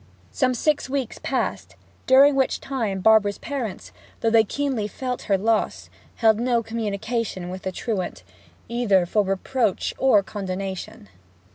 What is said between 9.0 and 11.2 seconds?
for reproach or condonation.